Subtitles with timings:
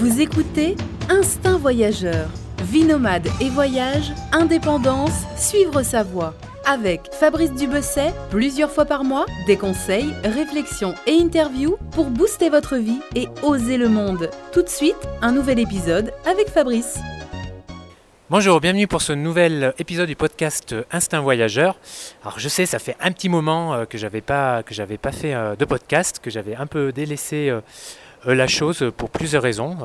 [0.00, 0.76] Vous écoutez
[1.10, 2.30] Instinct Voyageur.
[2.62, 6.32] Vie nomade et voyage, indépendance, suivre sa voie.
[6.64, 12.76] Avec Fabrice Dubesset, plusieurs fois par mois, des conseils, réflexions et interviews pour booster votre
[12.76, 14.30] vie et oser le monde.
[14.54, 16.98] Tout de suite, un nouvel épisode avec Fabrice.
[18.30, 21.76] Bonjour, bienvenue pour ce nouvel épisode du podcast Instinct Voyageur.
[22.22, 25.10] Alors je sais, ça fait un petit moment euh, que j'avais pas que j'avais pas
[25.10, 27.60] fait euh, de podcast, que j'avais un peu délaissé euh,
[28.24, 29.76] la chose pour plusieurs raisons,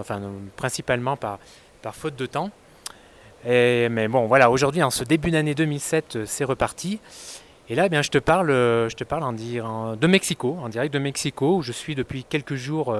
[0.55, 1.39] principalement par,
[1.93, 2.52] faute de temps.
[3.45, 6.99] Mais bon, voilà, aujourd'hui, en ce début d'année 2007, c'est reparti.
[7.70, 9.34] Et là, eh bien, je te parle, je te parle en,
[9.95, 12.95] de Mexico, en direct de Mexico, où je suis depuis quelques jours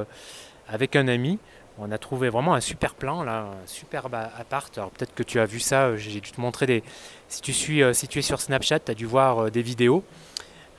[0.67, 1.40] avec un ami.
[1.77, 4.77] On a trouvé vraiment un super plan, là, un superbe appart.
[4.77, 6.84] Alors peut-être que tu as vu ça, euh, j'ai dû te montrer des...
[7.27, 10.04] Si tu, suis, euh, si es sur Snapchat, tu as dû voir euh, des vidéos.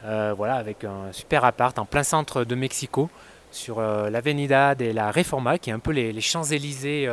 [0.02, 3.11] voilà, avec un super appart en plein centre de Mexico,
[3.50, 7.08] sur l'Avenida de la Reforma, qui est un peu les, Champs-Élysées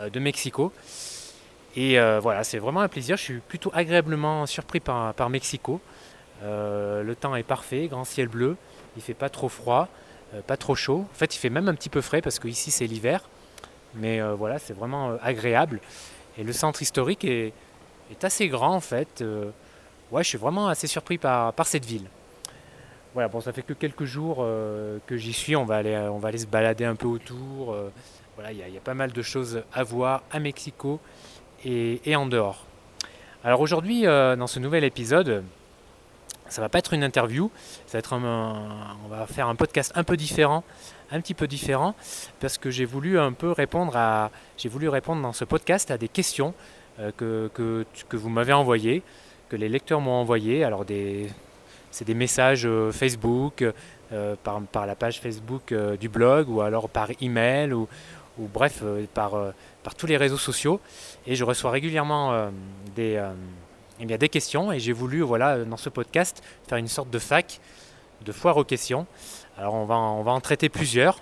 [0.00, 0.72] de Mexico.
[1.76, 3.16] Et voilà, c'est vraiment un plaisir.
[3.16, 5.80] Je suis plutôt agréablement surpris par, par Mexico.
[6.42, 8.56] le temps est parfait, grand ciel bleu,
[8.96, 9.88] il fait pas trop froid.
[10.34, 11.06] Euh, pas trop chaud.
[11.10, 13.28] En fait, il fait même un petit peu frais parce qu'ici c'est l'hiver.
[13.94, 15.80] Mais euh, voilà, c'est vraiment euh, agréable.
[16.36, 17.52] Et le centre historique est,
[18.22, 19.22] assez grand en fait.
[20.10, 22.08] ouais, je suis vraiment assez surpris par, par cette ville.
[23.14, 24.46] Voilà, bon, ça fait que quelques jours
[25.06, 25.56] que j'y suis.
[25.56, 27.74] On va, aller, on va aller se balader un peu autour.
[28.36, 31.00] voilà, il y, a pas mal de choses à voir à Mexico
[31.64, 32.66] et, en dehors.
[33.44, 35.42] Alors aujourd'hui, dans ce nouvel épisode,
[36.48, 37.50] ça va pas être une interview,
[37.86, 40.64] ça va être on va faire un podcast un peu différent,
[41.10, 41.94] un petit peu différent,
[42.40, 45.98] parce que j'ai voulu un peu répondre à, j'ai voulu répondre dans ce podcast à
[45.98, 46.54] des questions
[47.00, 49.02] euh, que, que, vous m'avez envoyées,
[49.48, 50.64] que les lecteurs m'ont envoyées.
[50.64, 51.28] Alors des,
[51.90, 53.64] c'est des messages euh, Facebook,
[54.12, 57.88] euh, par, par, la page Facebook du blog, ou alors par email, ou,
[58.38, 58.82] ou bref,
[59.14, 59.32] par,
[59.82, 60.80] par tous les réseaux sociaux.
[61.26, 62.50] Et je reçois régulièrement
[62.96, 63.20] des
[64.00, 67.18] eh bien, des questions et j'ai voulu voilà, dans ce podcast faire une sorte de
[67.18, 67.60] fac,
[68.24, 69.06] de foire aux questions.
[69.58, 71.20] Alors on va, on va en traiter plusieurs.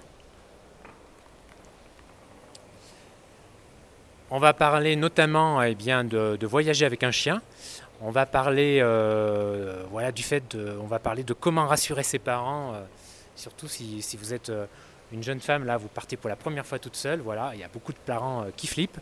[4.30, 7.40] On va parler notamment eh bien, de, voyager avec un chien.
[8.02, 12.18] On va parler euh, voilà, du fait de, on va parler de comment rassurer ses
[12.18, 12.82] parents, euh,
[13.36, 14.66] surtout si, si, vous êtes euh,
[15.12, 17.20] une jeune femme, là vous partez pour la première fois toute seule.
[17.20, 19.00] Voilà, il y a beaucoup de parents qui flippent.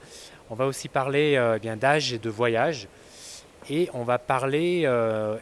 [0.49, 2.87] On va aussi parler eh bien d'âge et de voyage
[3.71, 4.87] et on va parler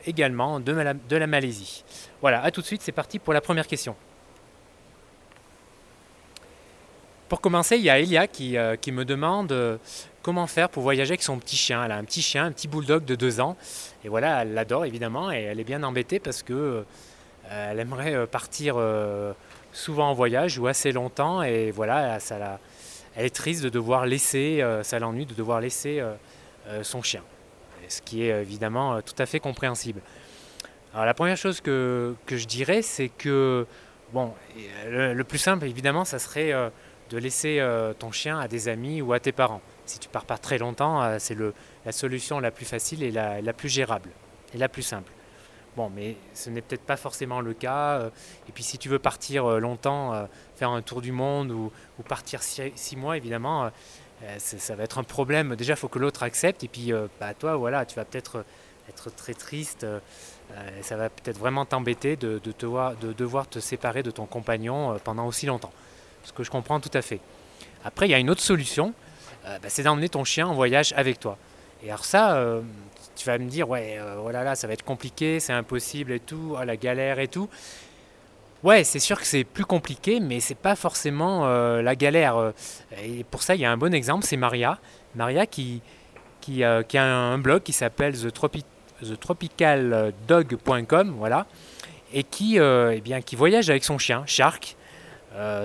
[0.07, 0.73] également de,
[1.09, 1.83] de, la Malaisie.
[2.21, 3.97] Voilà, à tout de suite, c'est parti pour la première question.
[7.29, 9.81] Pour commencer, il y a Elia qui, qui me demande
[10.23, 11.85] comment faire pour voyager avec son petit chien.
[11.85, 13.57] Elle a un petit chien, un petit bulldog de deux ans.
[14.05, 16.85] Et voilà, elle l'adore évidemment et elle est bien embêtée parce que
[17.51, 18.77] elle aimerait partir
[19.73, 21.43] souvent en voyage ou assez longtemps.
[21.43, 22.19] Et voilà,
[23.17, 26.03] elle est triste de devoir laisser, ça l'ennuie de devoir laisser
[26.83, 27.23] son chien
[27.93, 30.01] ce qui est évidemment euh, tout à fait compréhensible.
[30.93, 33.67] Alors la première chose que, je dirais, c'est que
[34.13, 34.33] bon,
[34.89, 36.69] le, plus simple évidemment, ça serait euh,
[37.11, 39.63] de laisser euh, ton chien à des amis ou à tes parents.
[39.87, 41.37] Si tu pars pas très longtemps, c'est
[41.85, 44.11] la solution la plus facile et la, plus gérable
[44.55, 45.13] et la plus simple.
[45.77, 48.11] Bon, mais ce n'est peut-être pas forcément le cas.
[48.49, 51.73] Et puis si tu veux partir longtemps, faire un tour du monde ou,
[52.07, 53.71] partir six, mois, évidemment,
[54.25, 55.57] euh, ça va être un problème.
[55.57, 56.63] Déjà, il faut que l'autre accepte.
[56.63, 58.43] Et puis, euh, bah, toi, voilà, tu vas peut-être euh,
[58.89, 59.87] être très triste.
[60.83, 65.47] ça va peut-être vraiment t'embêter de, de, devoir te séparer de ton compagnon pendant aussi
[65.47, 65.73] longtemps.
[66.25, 67.21] Ce que je comprends tout à fait.
[67.85, 68.93] Après, il y a une autre solution.
[69.45, 71.37] Bah, c'est d'emmener ton chien en voyage avec toi.
[71.83, 72.41] Et alors ça,
[73.17, 76.21] tu vas me dire, ouais, voilà oh là, ça va être compliqué, c'est impossible et
[76.21, 77.49] tout, oh, la galère et tout.
[78.63, 82.37] Ouais, c'est sûr que c'est plus compliqué, mais c'est pas forcément euh, la galère.
[82.37, 82.53] Euh.
[83.03, 84.79] Et pour ça, il y a un bon exemple, c'est Maria.
[85.17, 85.83] Maria qui,
[86.41, 88.33] qui, euh, a un blog qui s'appelle The,
[89.03, 91.47] thetropicaldog.com, voilà,
[92.13, 94.77] et qui, eh bien, qui voyage avec son chien, Shark.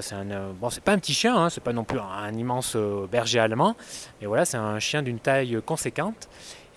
[0.01, 0.25] C'est un,
[0.59, 2.77] bon, c'est pas un petit chien, hein, c'est pas non plus un, immense
[3.11, 3.75] berger allemand,
[4.21, 6.29] mais voilà, c'est un chien d'une taille conséquente.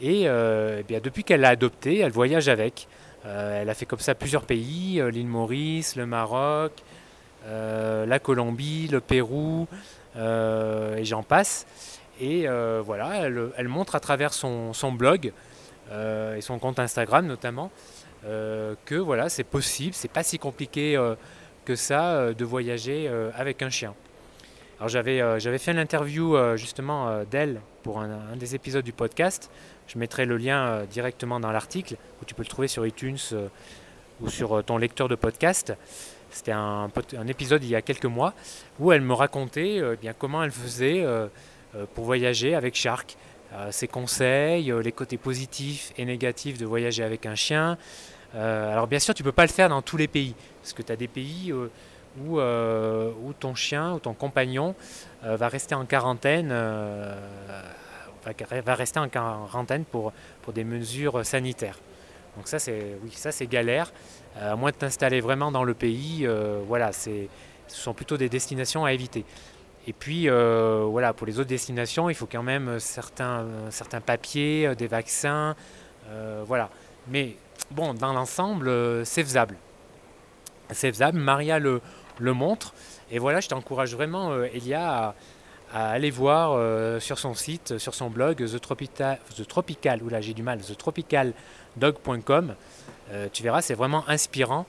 [0.03, 2.89] Et eh depuis qu'elle l'a adopté, elle voyage avec.
[3.27, 6.73] Euh, elle a fait comme ça plusieurs pays, euh, l'île Maurice, le Maroc,
[7.47, 9.67] euh, la Colombie, le Pérou,
[10.17, 11.67] et j'en passe.
[12.21, 12.47] Et
[12.85, 15.33] voilà, elle, montre à travers son, blog
[15.93, 17.71] et son compte Instagram notamment
[18.25, 20.99] que voilà, c'est possible, c'est pas si compliqué
[21.65, 23.95] que ça de voyager avec un chien.
[24.79, 29.51] Alors j'avais fait l'interview justement d'elle pour un, des épisodes du podcast.
[29.89, 33.19] Je mettrai le lien euh, directement dans l'article, où tu peux le trouver sur iTunes
[33.33, 33.49] euh,
[34.21, 35.75] ou sur euh, ton lecteur de podcast.
[36.31, 36.89] C'était un,
[37.27, 38.35] épisode il y a quelques mois
[38.79, 41.05] où elle me racontait eh bien comment elle faisait
[41.97, 43.17] pour voyager avec Shark.
[43.73, 47.77] ses conseils, les côtés positifs et négatifs de voyager avec un chien.
[48.35, 50.83] Alors bien sûr, tu ne peux pas le faire dans tous les pays, parce que
[50.83, 54.75] tu as des pays où, où, ton chien ou ton compagnon
[55.23, 56.53] va rester en quarantaine
[58.65, 60.13] va rester en quarantaine pour,
[60.53, 61.79] des mesures sanitaires.
[62.37, 63.93] Donc ça c'est oui, ça c'est galère.
[64.37, 67.27] Euh, à moins de t'installer vraiment dans le pays, euh, voilà, ce
[67.69, 69.25] sont plutôt des destinations à éviter.
[69.87, 73.47] Et puis euh, voilà, pour les autres destinations, il faut quand même certains,
[74.05, 75.57] papiers, des vaccins,
[76.47, 76.71] voilà.
[77.71, 79.57] Bon, dans l'ensemble, c'est faisable.
[80.71, 81.19] C'est faisable.
[81.19, 81.81] Maria le,
[82.21, 82.75] montre.
[83.11, 85.15] Et voilà, je t'encourage vraiment, Elia,
[85.73, 90.21] à, aller voir euh, sur son site, sur son blog The Tropical, The Tropical oula
[90.21, 92.55] j'ai du mal, thetropicaldog.com.
[93.13, 94.67] Euh, tu verras, c'est vraiment inspirant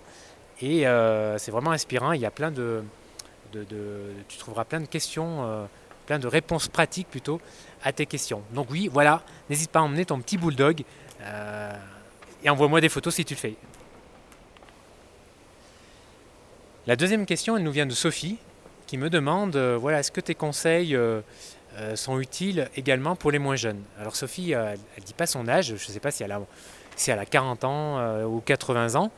[0.62, 2.12] et euh, c'est vraiment inspirant.
[2.12, 2.84] Il y a plein de,
[3.54, 3.66] de,
[4.28, 5.68] tu trouveras plein de questions,
[6.06, 7.42] plein de réponses pratiques plutôt
[7.84, 8.44] à tes questions.
[8.54, 10.84] Donc oui, voilà, n'hésite pas à emmener ton petit bulldog
[12.44, 13.56] et envoie-moi des photos si tu le fais.
[16.88, 18.38] La deuxième question, elle nous vient de Sophie,
[18.88, 21.22] qui me demande euh, voilà, est-ce que tes conseils euh,
[21.78, 23.82] euh, sont utiles également pour les moins jeunes?
[24.00, 26.42] Alors Sophie, elle ne dit pas son âge, je ne sais pas si elle a,
[26.96, 29.12] si elle a 40 ans ou 80 ans,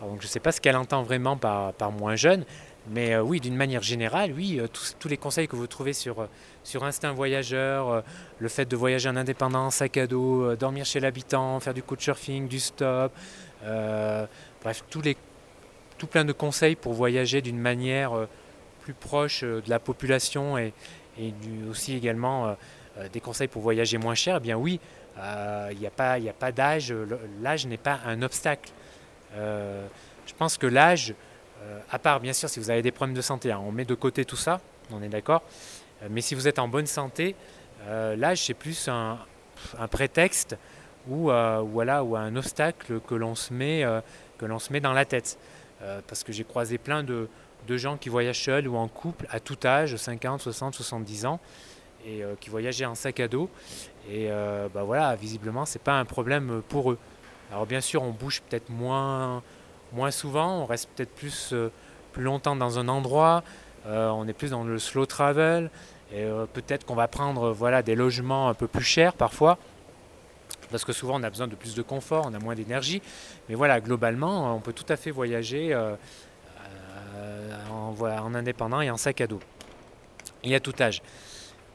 [0.00, 2.44] donc je ne sais pas ce qu'elle entend vraiment par, par moins jeune,
[2.88, 6.28] mais oui, d'une manière générale, oui, tous, tous, les conseils que vous trouvez sur,
[6.64, 8.02] sur Instinct Voyageur,
[8.38, 12.48] le fait de voyager en indépendance, sac à dos, dormir chez l'habitant, faire du couchsurfing,
[12.48, 13.12] du stop,
[13.62, 15.16] bref, tous les,
[15.98, 18.26] tout plein de conseils pour voyager d'une manière
[18.82, 20.74] plus proche euh, de la population et,
[21.70, 22.54] aussi également euh,
[22.98, 24.80] euh, des conseils pour voyager moins cher, eh bien oui,
[25.70, 26.94] il n'y a pas, a pas d'âge,
[27.42, 28.70] l'âge n'est pas un obstacle.
[29.36, 31.14] je pense que l'âge,
[31.90, 33.94] à part bien sûr si vous avez des problèmes de santé, hein, on met de
[33.94, 34.60] côté tout ça,
[34.90, 35.42] on est d'accord,
[36.10, 37.34] mais si vous êtes en bonne santé,
[37.88, 39.18] l'âge c'est plus un,
[39.90, 40.56] prétexte
[41.08, 43.84] ou, un obstacle que l'on se, met,
[44.80, 45.38] dans la tête.
[46.06, 47.28] parce que j'ai croisé plein de,
[47.68, 51.40] gens qui voyagent seuls ou en couple à tout âge, 50, 60, 70 ans,
[52.06, 53.48] et euh, qui voyageaient en sac à dos.
[54.08, 56.98] Et euh, bah voilà, visiblement, c'est pas un problème pour eux.
[57.50, 59.42] Alors bien sûr, on bouge peut-être moins,
[59.92, 61.70] moins souvent, on reste peut-être plus, euh,
[62.12, 63.42] plus longtemps dans un endroit,
[63.84, 65.68] on est plus dans le slow travel,
[66.14, 69.58] et peut-être qu'on va prendre voilà, des logements un peu plus chers parfois
[70.70, 73.02] parce que souvent on a besoin de plus de confort, on a moins d'énergie.
[73.48, 75.74] Mais voilà, globalement, on peut tout à fait voyager
[77.70, 79.40] en, indépendant et en sac à dos.
[80.44, 81.02] Et à tout âge.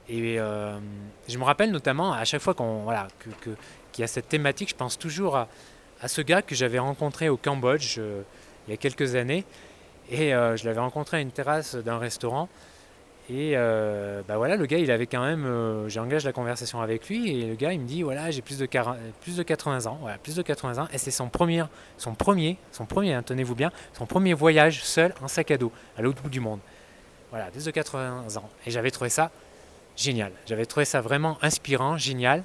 [0.09, 0.77] Et euh,
[1.27, 5.35] je me rappelle notamment à chaque fois qu'il y a cette thématique, je pense toujours
[5.35, 5.47] à,
[6.05, 8.21] ce gars que j'avais rencontré au Cambodge euh,
[8.67, 9.45] il y a quelques années.
[10.09, 12.49] Et euh, je l'avais rencontré à une terrasse d'un restaurant.
[13.29, 15.45] Et euh, bah voilà, le gars, il avait quand même.
[15.89, 18.67] J'engage la conversation avec lui et le gars, il me dit voilà, j'ai plus de
[19.19, 21.63] plus de 80 ans, voilà, plus de 80 ans, et c'est son premier,
[21.97, 25.73] son premier, son premier, hein, tenez-vous bien, son premier voyage seul en sac à dos
[25.97, 26.59] à l'autre bout du monde.
[27.31, 28.49] Voilà, plus de 80 ans.
[28.65, 29.29] Et j'avais trouvé ça
[29.97, 30.31] génial.
[30.45, 32.43] J'avais trouvé ça vraiment inspirant, génial,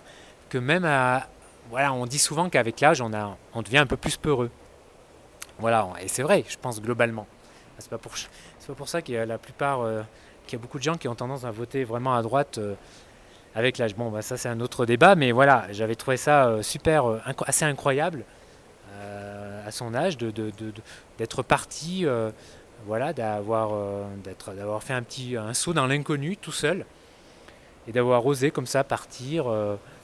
[0.48, 1.28] que même à,
[1.70, 4.50] voilà, on dit souvent qu'avec l'âge, on a, devient un peu plus peureux.
[5.58, 7.26] Voilà, et c'est vrai, je pense globalement.
[7.78, 10.02] C'est pas pour, pas pour ça que la plupart euh,
[10.46, 12.74] qu'il y a beaucoup de gens qui ont tendance à voter vraiment à droite euh,
[13.54, 13.96] avec l'âge.
[13.96, 17.04] Bon, bah, ça c'est un autre débat, mais voilà, j'avais trouvé ça euh, super,
[17.46, 18.24] assez incroyable
[19.64, 22.04] à son âge d'être parti,
[22.86, 26.84] voilà, d'avoir fait un petit saut dans l'inconnu tout seul
[27.86, 29.46] et d'avoir osé comme ça partir.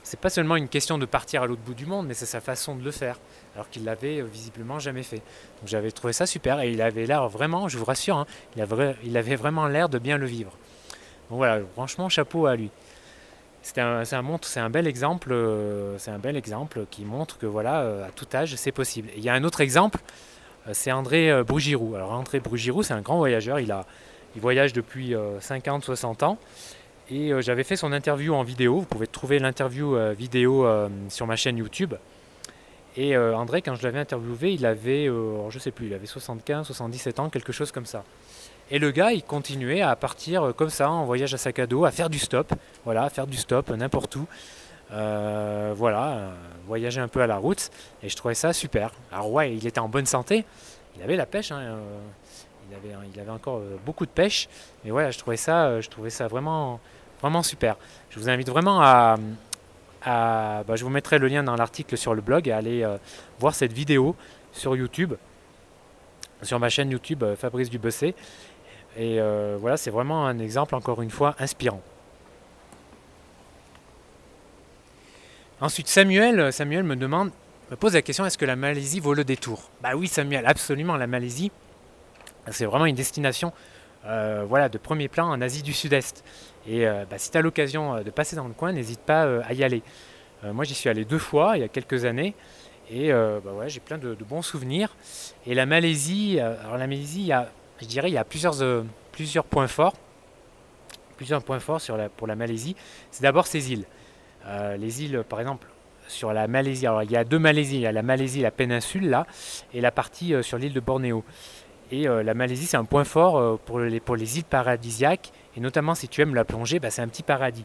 [0.09, 2.41] C'est pas seulement une question de partir à l'autre bout du monde, mais c'est sa
[2.41, 3.21] façon de le faire
[3.55, 5.19] alors qu'il l'avait euh, visiblement jamais fait.
[5.19, 8.63] Donc j'avais trouvé ça super et il avait l'air vraiment, je vous rassure, hein, il,
[8.63, 10.53] avait, vraiment l'air de bien le vivre.
[11.29, 12.71] Donc voilà, franchement chapeau à lui.
[13.61, 17.45] C'est un, un, c'est un bel exemple, euh, c'est un bel exemple qui montre que
[17.45, 19.11] voilà, euh, à tout âge c'est possible.
[19.15, 19.99] il y a un autre exemple,
[20.73, 21.97] c'est André Brugirou.
[21.97, 23.85] Alors André Brugirou, c'est un grand voyageur, il, a,
[24.35, 26.39] il voyage depuis 50-60 ans.
[27.11, 28.81] Et j'avais fait son interview en vidéo.
[28.81, 30.67] Vous pouvez trouver l'interview vidéo
[31.09, 31.95] sur ma chaîne YouTube.
[32.99, 36.05] Et euh, André, quand je l'avais interviewé, il avait, euh, je sais plus, il avait
[36.05, 38.03] 75, 77 ans, quelque chose comme ça.
[38.73, 41.69] Et le gars, il continuait à partir euh, comme ça, en voyage à sac à
[41.69, 42.53] dos, à faire du stop,
[42.85, 44.27] voilà, à faire du stop n'importe où.
[44.91, 46.33] voilà,
[46.67, 47.71] voyager un peu à la route.
[48.03, 48.91] Et je trouvais ça super.
[49.13, 50.45] Alors ouais, il était en bonne santé,
[50.97, 51.79] il avait la pêche, hein,
[52.69, 54.49] il, avait, il avait encore beaucoup de pêche.
[54.85, 56.81] Mais voilà, je trouvais ça, je trouvais ça vraiment,
[57.21, 57.77] vraiment super.
[58.11, 59.17] Je vous invite vraiment à,
[60.05, 62.97] bah, je vous mettrai le lien dans l'article sur le blog et allez euh,
[63.39, 64.17] voir cette vidéo
[64.53, 65.15] sur YouTube
[66.43, 68.15] sur ma chaîne YouTube Fabrice Dubessé.
[68.97, 69.21] Et
[69.59, 71.83] voilà, c'est vraiment un exemple, encore une fois, inspirant.
[75.61, 77.33] Ensuite, Samuel, Samuel me demande,
[77.71, 79.71] me pose la question est-ce que la Malaisie vaut le détour?
[79.83, 80.97] Bah oui, Samuel, absolument.
[80.97, 81.51] La Malaisie,
[82.51, 83.53] c'est vraiment une destination
[84.07, 86.25] euh, voilà, de premier plan en Asie du Sud-Est.
[86.67, 89.23] Et euh, bah, si tu as l'occasion euh, de passer dans le coin, n'hésite pas
[89.43, 89.83] à y aller.
[90.45, 92.35] moi, j'y suis allé deux fois il y a quelques années.
[92.91, 94.97] Et bah, j'ai plein de, bons souvenirs.
[95.47, 97.51] Et la Malaisie, alors la il y a,
[97.81, 99.95] je dirais, il y a plusieurs, points forts.
[101.19, 101.83] Plusieurs points forts
[102.17, 102.77] pour la Malaisie.
[103.11, 103.85] C'est d'abord ces îles.
[104.79, 105.67] les îles, par exemple,
[106.07, 106.87] sur la Malaisie.
[106.87, 109.27] Alors il y a deux Malaisies, il y a la Malaisie, la péninsule là,
[109.75, 111.25] et la partie sur l'île de Bornéo.
[111.91, 115.33] Et euh, la Malaisie, c'est un point fort euh, pour, les, îles paradisiaques.
[115.57, 117.65] Et notamment, si tu aimes la plongée, bah, c'est un petit paradis.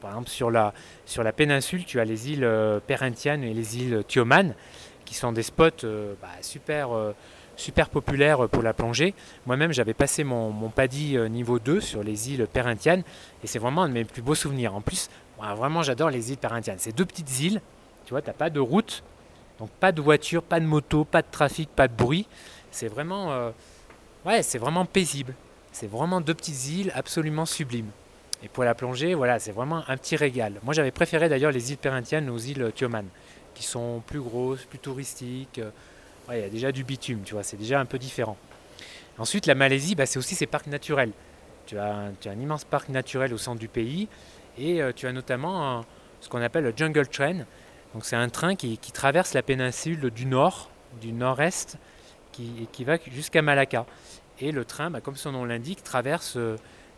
[0.00, 4.54] Par exemple, sur la, péninsule, tu as les îles euh, Perhentian et les îles Tioman,
[5.04, 5.86] qui sont des spots
[6.20, 9.14] bah, super, populaires pour la plongée.
[9.46, 13.02] Moi-même, j'avais passé mon, paddy niveau 2 sur les îles Perhentian,
[13.42, 14.74] et c'est vraiment un de mes plus beaux souvenirs.
[14.74, 15.08] En plus,
[15.38, 16.74] vraiment, j'adore les îles Perhentian.
[16.76, 17.62] C'est deux petites îles,
[18.04, 19.02] tu vois, tu n'as pas de route,
[19.58, 22.26] donc pas de voiture, pas de moto, pas de trafic, pas de bruit.
[22.74, 23.50] C'est vraiment, euh,
[24.26, 25.32] ouais, c'est vraiment paisible.
[25.70, 27.90] C'est vraiment deux petites îles absolument sublimes.
[28.42, 30.54] Et pour la plongée, voilà, c'est vraiment un petit régal.
[30.64, 33.06] Moi, j'avais préféré d'ailleurs les îles Perhentiennes aux îles Tioman,
[33.54, 35.60] qui sont plus grosses, plus touristiques.
[36.32, 38.36] il y a déjà du bitume, tu vois, c'est déjà un peu différent.
[39.18, 41.12] Ensuite, la Malaisie, bah, c'est aussi ses parcs naturels.
[41.66, 44.08] Tu as, un, immense parc naturel au centre du pays,
[44.58, 45.84] et euh, tu as notamment
[46.20, 47.44] ce qu'on appelle le Jungle Train.
[47.94, 51.78] Donc, c'est un train qui traverse la péninsule du nord, du nord-est,
[52.72, 53.86] qui, va jusqu'à Malacca.
[54.40, 56.38] Et le train, bah, comme son nom l'indique, traverse,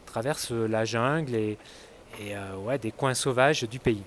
[0.07, 1.59] traverse la jungle et,
[2.21, 4.03] euh, des coins sauvages du pays.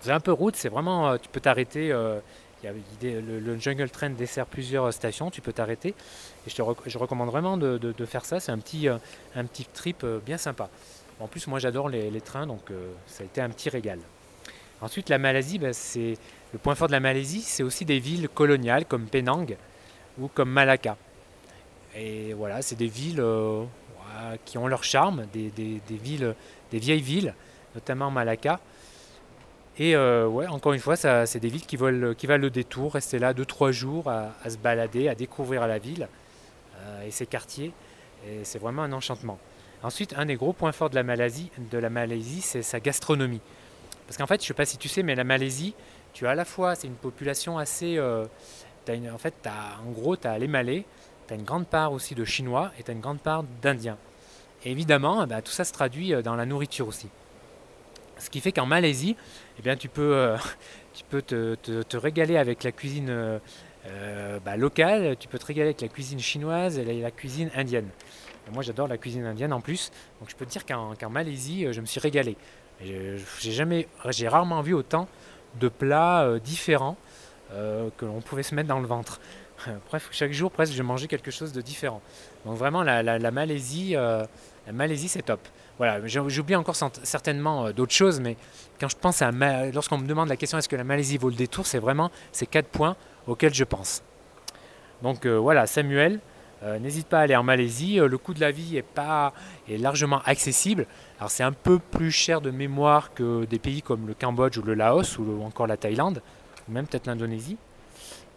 [0.00, 1.90] C'est un peu route, c'est vraiment, euh, tu peux t'arrêter.
[1.92, 2.20] Euh,
[2.62, 5.94] le, Jungle Train dessert plusieurs stations, tu peux t'arrêter.
[6.46, 10.36] Et je, te recommande vraiment de, faire ça, c'est un petit, un petit trip bien
[10.36, 10.68] sympa.
[11.20, 12.70] En plus, moi j'adore les, trains, donc
[13.06, 13.98] ça a été un petit régal.
[14.82, 16.18] Ensuite, la Malaisie, bah, c'est
[16.52, 19.56] le point fort de la Malaisie, c'est aussi des villes coloniales comme Penang,
[20.20, 20.96] ou comme Malacca.
[21.96, 25.50] Et voilà, c'est des villes euh, qui ont leur charme, des,
[25.88, 26.34] villes,
[26.70, 27.34] des vieilles villes,
[27.74, 28.60] notamment Malacca.
[29.78, 32.94] Et euh, ouais, encore une fois, c'est des villes qui, veulent, qui valent le détour,
[32.94, 36.08] rester là 2-3 jours à, se balader, à découvrir la ville
[36.76, 37.72] euh, et ses quartiers.
[38.28, 39.38] Et c'est vraiment un enchantement.
[39.82, 43.40] Ensuite, un des gros points forts de la Malaisie, de la Malaisie c'est sa gastronomie.
[44.06, 45.74] Parce qu'en fait, je ne sais pas si tu sais, mais la Malaisie,
[46.12, 47.98] tu as à la fois, c'est une population assez,
[49.12, 50.84] en fait, as, en gros, tu as les Malais,
[51.26, 53.98] tu as une grande part aussi de Chinois et tu as une grande part d'Indiens.
[54.64, 57.08] Et évidemment, bah, tout ça se traduit euh, dans la nourriture aussi.
[58.18, 59.16] Ce qui fait qu'en Malaisie,
[59.58, 60.36] eh bien, tu peux, euh,
[60.94, 65.80] tu peux te, régaler avec la cuisine euh, bah, locale, tu peux te régaler avec
[65.80, 67.88] la cuisine chinoise et la, cuisine indienne.
[68.52, 71.80] moi, j'adore la cuisine indienne en plus, donc je peux te dire qu'en Malaisie, je
[71.80, 72.36] me suis régalé.
[72.82, 75.08] J'ai rarement vu autant
[75.58, 76.96] de plats différents
[77.52, 79.20] euh, que l'on pouvait se mettre dans le ventre.
[79.88, 82.00] Bref, chaque jour presque je mangeais quelque chose de différent.
[82.44, 84.24] Donc vraiment la, Malaisie, euh,
[84.66, 85.40] la Malaisie c'est top.
[85.76, 88.36] Voilà, j'oublie encore certainement euh, d'autres choses, mais
[88.78, 89.32] quand je pense à
[89.72, 92.46] lorsqu'on me demande la question est-ce que la Malaisie vaut le détour, c'est vraiment ces
[92.46, 92.94] quatre points
[93.26, 94.02] auxquels je pense.
[95.02, 96.20] Donc voilà, Samuel,
[96.80, 97.96] n'hésite pas à aller en Malaisie.
[97.96, 99.32] le coût de la vie est pas
[99.66, 100.86] est largement accessible.
[101.18, 104.62] Alors c'est un peu plus cher de mémoire que des pays comme le Cambodge ou
[104.62, 106.20] le Laos ou encore la Thaïlande
[106.70, 107.56] même peut-être l'Indonésie.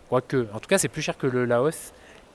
[0.10, 1.94] Quoique, en tout cas, c'est plus cher que le Laos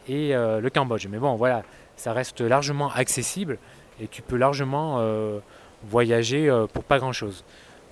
[0.09, 1.07] et euh, le Cambodge.
[1.09, 1.63] Mais bon, voilà,
[1.97, 3.59] ça reste largement accessible
[4.01, 5.39] et tu peux largement euh,
[5.85, 7.45] voyager euh, pour pas grand-chose.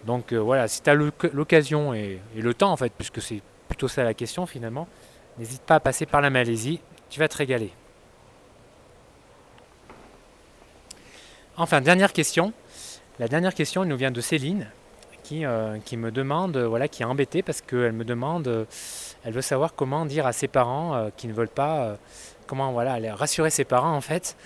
[0.04, 4.04] Donc voilà, si tu as l'occasion et, le temps, en fait, puisque c'est plutôt ça
[4.04, 4.86] la question finalement,
[5.36, 7.72] n'hésite pas à passer par la Malaisie, tu vas te régaler.
[11.56, 12.52] Enfin, dernière question.
[13.18, 14.68] La dernière question, elle nous vient de Céline,
[15.32, 18.66] euh, qui, me demande, voilà, qui est embêtée parce qu'elle me demande,
[19.24, 21.96] elle veut savoir comment dire à ses parents euh, qui ne veulent pas, euh,
[22.46, 24.36] comment voilà, rassurer ses parents en fait,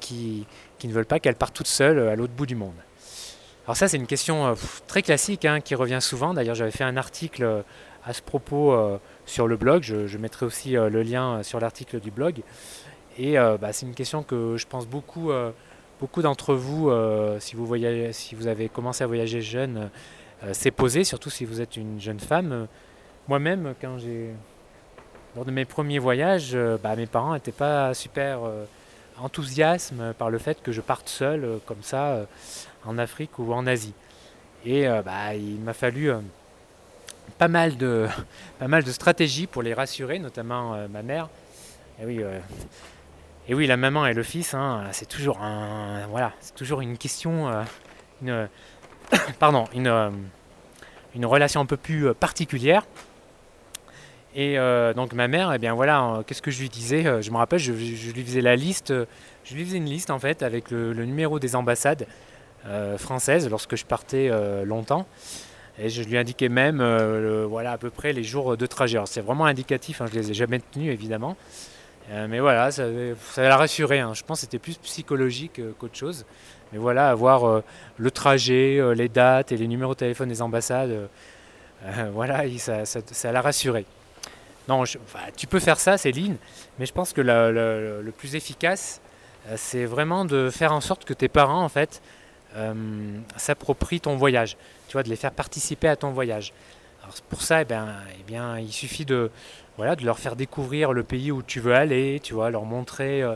[0.00, 0.46] qui,
[0.78, 2.74] qui, ne veulent pas qu'elle parte toute seule à l'autre bout du monde.
[3.66, 4.54] Alors ça c'est une question
[4.86, 6.34] très classique hein, qui revient souvent.
[6.34, 7.64] D'ailleurs j'avais fait un article
[8.04, 8.76] à ce propos
[9.26, 9.82] sur le blog.
[9.82, 12.42] Je, mettrai aussi le lien sur l'article du blog.
[13.18, 15.32] Et bah, c'est une question que je pense beaucoup
[16.00, 19.90] beaucoup d'entre vous, euh, si, vous avez commencé à voyager jeune,
[20.42, 22.66] euh, s'est posé, surtout si vous êtes une jeune femme.
[23.28, 23.74] Moi-même,
[25.36, 28.40] lors de mes premiers voyages, euh, bah, mes parents n'étaient pas super
[29.18, 32.26] enthousiastes par le fait que je parte seul comme ça
[32.86, 33.92] en Afrique ou en Asie.
[34.64, 36.10] Et bah, il m'a fallu
[37.38, 38.08] pas, mal de,
[38.86, 41.28] stratégies pour les rassurer, notamment ma mère,
[42.02, 42.22] oui,
[43.50, 46.96] et oui, la maman et le fils, hein, c'est toujours un, voilà, c'est toujours une
[46.96, 47.50] question,
[48.22, 48.48] une,
[49.40, 50.12] pardon, une,
[51.16, 52.86] une relation un peu plus particulière.
[54.36, 54.56] Et
[54.94, 57.72] donc ma mère, eh bien voilà, qu'est-ce que je lui disais Je me rappelle, je,
[57.72, 58.94] lui faisais la liste,
[59.42, 62.06] je lui faisais une liste en fait avec le, numéro des ambassades
[62.98, 64.30] françaises lorsque je partais
[64.64, 65.08] longtemps.
[65.80, 66.80] Et je lui indiquais même
[67.48, 69.00] voilà, à peu près les jours de trajet.
[69.06, 71.36] c'est vraiment indicatif, hein, je ne les ai jamais tenus évidemment.
[72.10, 72.84] Euh, mais voilà, ça,
[73.32, 74.00] ça l'a rassuré.
[74.00, 74.14] Hein.
[74.14, 76.24] Je pense que c'était plus psychologique euh, qu'autre chose.
[76.72, 77.64] Mais voilà, avoir euh,
[77.98, 81.08] le trajet, les dates et les numéros de téléphone des ambassades,
[82.12, 83.86] voilà, ça, l'a rassuré.
[84.68, 84.84] Non,
[85.36, 86.36] tu peux faire ça, Céline,
[86.78, 89.00] mais je pense que le plus efficace,
[89.56, 92.02] c'est vraiment de faire en sorte que tes parents, en fait,
[93.36, 94.56] s'approprient ton voyage.
[94.86, 96.52] Tu vois, de les faire participer à ton voyage.
[97.28, 97.88] Pour ça, eh bien,
[98.18, 99.30] eh bien, il suffit de,
[99.76, 103.22] voilà, de leur faire découvrir le pays où tu veux aller, tu vois, leur montrer
[103.22, 103.34] euh,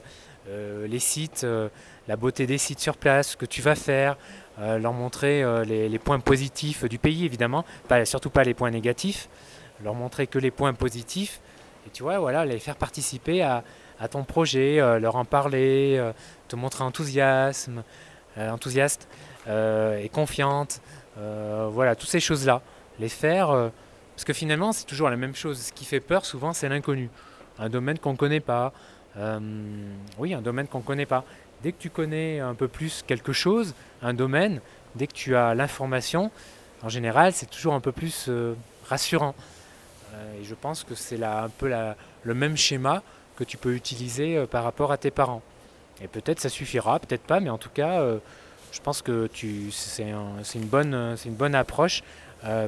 [0.49, 1.69] euh, les sites, euh,
[2.07, 4.19] la beauté des sites sur place, ce que tu vas faire,
[4.59, 9.29] leur montrer les, points positifs du pays évidemment, pas, surtout pas les points négatifs,
[9.83, 11.41] leur montrer que les points positifs,
[11.87, 13.65] et tu vois, voilà, les faire participer à,
[14.11, 15.99] ton projet, leur en parler,
[16.47, 17.83] te montrer enthousiasme,
[18.37, 19.09] enthousiaste
[19.49, 20.83] et confiante,
[21.17, 22.61] voilà, toutes ces choses-là,
[22.99, 23.71] les faire
[24.15, 25.59] parce que finalement, c'est toujours la même chose.
[25.59, 27.11] Ce qui fait peur, souvent, c'est l'inconnu.
[27.59, 28.73] Un domaine qu'on ne connaît pas.
[29.17, 29.41] Euh,
[30.19, 31.25] oui, un domaine qu'on ne connaît pas.
[31.63, 34.61] Dès que tu connais un peu plus quelque chose, un domaine,
[34.95, 36.31] dès que tu as l'information,
[36.83, 38.55] en général, c'est toujours un peu plus euh,
[38.87, 39.35] rassurant.
[40.15, 41.73] Euh, et je pense que c'est un peu
[42.23, 43.03] le même schéma
[43.37, 45.43] que tu peux utiliser par rapport à tes parents.
[46.01, 48.01] Et peut-être ça suffira, peut-être pas, mais en tout cas,
[48.71, 49.29] je pense que
[49.71, 52.03] c'est une, bonne, une bonne approche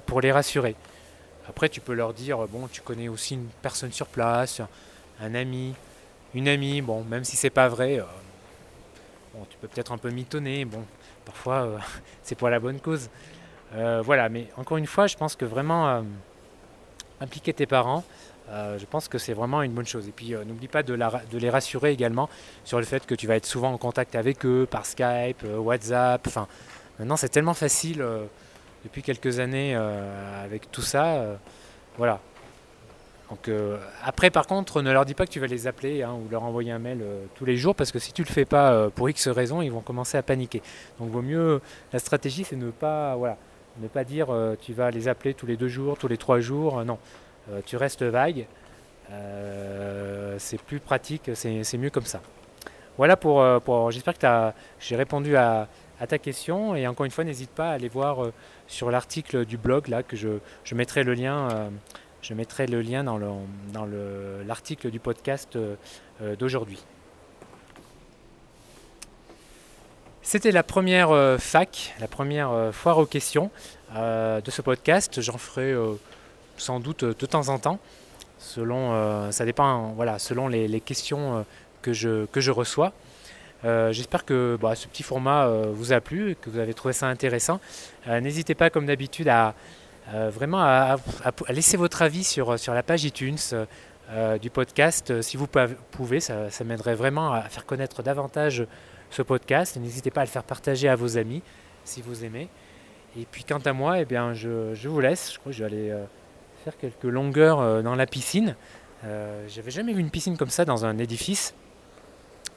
[0.07, 0.75] pour les rassurer.
[1.49, 4.61] Après, tu peux leur dire, bon, tu connais aussi une personne sur place,
[5.21, 5.75] un ami,
[6.35, 8.05] une amie, bon, même si c'est pas vrai, euh,
[9.49, 10.85] tu peux peut-être un peu mitonner, bon,
[11.25, 11.79] parfois euh,
[12.23, 13.09] c'est pour la bonne cause.
[13.75, 16.05] Euh, voilà, mais encore une fois, je pense que vraiment
[17.21, 18.05] impliquer tes parents,
[18.49, 20.07] je pense que c'est vraiment une bonne chose.
[20.07, 22.29] Et puis n'oublie pas de, de, les rassurer également
[22.65, 26.25] sur le fait que tu vas être souvent en contact avec eux par Skype, WhatsApp.
[26.29, 26.47] Enfin,
[27.01, 28.05] maintenant c'est tellement facile
[28.87, 31.17] depuis quelques années euh, avec tout ça.
[31.17, 31.35] Euh,
[31.99, 32.21] voilà.
[33.31, 36.13] Donc, euh, après, par contre, ne leur dis pas que tu vas les appeler hein,
[36.15, 38.89] ou leur envoyer un mail tous les jours parce que si tu le fais pas
[38.91, 40.63] pour X raisons, ils vont commencer à paniquer.
[41.01, 41.61] Donc, vaut mieux.
[41.93, 43.37] La stratégie, c'est ne pas, voilà,
[43.81, 44.29] ne pas dire
[44.61, 46.85] tu vas les appeler tous les deux jours, tous les trois jours.
[46.85, 46.99] non,
[47.65, 48.47] tu restes vague.
[50.39, 52.21] c'est plus pratique, c'est mieux comme ça.
[52.97, 53.45] Voilà pour.
[53.63, 55.67] pour J'espère que j'ai répondu à,
[56.09, 56.77] ta question.
[56.77, 58.19] Et encore une fois, n'hésite pas à aller voir
[58.69, 61.49] sur l'article du blog là que je, je mettrai le lien.
[61.51, 61.69] Euh,
[62.23, 63.29] je mettrai le lien dans, le,
[63.73, 63.87] dans
[64.47, 65.77] l'article du podcast euh,
[66.37, 66.83] d'aujourd'hui.
[70.23, 73.53] C'était la première fac, la première foire aux questions
[73.95, 75.21] de ce podcast.
[75.21, 75.73] J'en ferai
[76.57, 77.79] sans doute de temps en temps,
[78.41, 81.47] selon, ça dépend, voilà, selon les, les questions
[81.81, 82.93] que, je, que je reçois.
[83.65, 86.93] Euh, j'espère que bah, ce petit format euh, vous a plu que vous avez trouvé
[86.93, 87.61] ça intéressant.
[88.07, 89.55] Euh, n'hésitez pas, comme d'habitude, à
[90.31, 90.99] vraiment à,
[91.49, 93.39] laisser votre avis sur, sur la page iTunes
[94.41, 95.21] du podcast.
[95.21, 95.49] Si vous
[95.91, 98.65] pouvez, ça, m'aiderait vraiment à faire connaître davantage
[99.11, 99.77] ce podcast.
[99.79, 101.43] N'hésitez pas à le faire partager à vos amis
[101.83, 102.49] si vous aimez.
[103.19, 105.33] Et puis quant à moi, eh bien, je, je, vous laisse.
[105.33, 105.93] Je crois que je vais aller
[106.63, 108.55] faire quelques longueurs dans la piscine.
[109.49, 111.53] J'avais jamais vu une piscine comme ça dans un édifice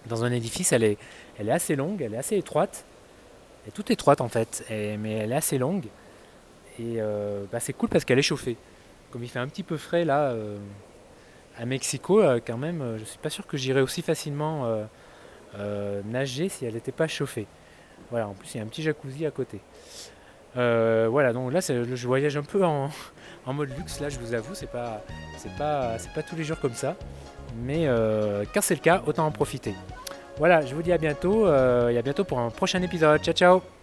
[0.07, 0.97] dans un édifice, elle est,
[1.37, 2.85] elle est assez longue, elle est assez étroite.
[3.63, 5.85] Elle est toute étroite en fait, mais elle est assez longue.
[6.79, 8.55] Et euh, bah, c'est cool parce qu'elle est chauffée.
[9.11, 10.57] Comme il fait un petit peu frais là, euh,
[11.57, 14.87] à Mexico, euh, quand même, je ne suis pas sûr que j'irais aussi facilement
[16.05, 17.47] nager si elle n'était pas chauffée.
[18.11, 19.59] Voilà, en plus il y a un petit jacuzzi à côté.
[20.55, 22.89] voilà, donc là je voyage un peu en,
[23.45, 25.03] en, mode luxe, là je vous avoue, c'est pas,
[25.57, 26.95] pas, c'est pas tous les jours comme ça.
[27.55, 29.75] Mais euh, quand c'est le cas, autant en profiter.
[30.37, 33.21] Voilà, je vous dis à bientôt euh, et à bientôt pour un prochain épisode.
[33.21, 33.78] Ciao ciao